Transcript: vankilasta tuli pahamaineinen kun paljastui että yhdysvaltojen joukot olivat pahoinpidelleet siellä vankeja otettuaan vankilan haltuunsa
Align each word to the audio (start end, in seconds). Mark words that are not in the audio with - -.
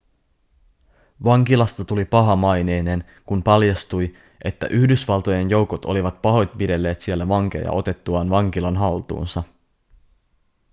vankilasta 1.23 1.85
tuli 1.85 2.05
pahamaineinen 2.05 3.03
kun 3.25 3.43
paljastui 3.43 4.15
että 4.43 4.67
yhdysvaltojen 4.67 5.49
joukot 5.49 5.85
olivat 5.85 6.21
pahoinpidelleet 6.21 7.01
siellä 7.01 7.27
vankeja 7.27 7.71
otettuaan 7.71 8.29
vankilan 8.29 8.77
haltuunsa 8.77 9.43